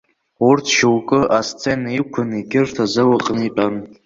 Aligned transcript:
Урҭ 0.47 0.65
шьоукы 0.75 1.19
асцена 1.39 1.89
иқәын, 1.99 2.29
егьырҭ 2.39 2.75
азал 2.83 3.09
аҟны 3.17 3.41
итәан. 3.47 3.75